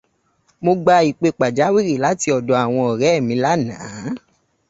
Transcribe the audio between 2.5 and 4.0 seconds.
àwọn ọ̀rẹ́ mi laánàá.